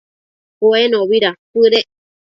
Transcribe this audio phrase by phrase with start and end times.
[0.59, 1.87] Cuenobi dacuëdec